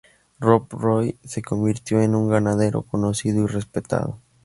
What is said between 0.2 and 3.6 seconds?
Rob Roy se convirtió en un ganadero conocido y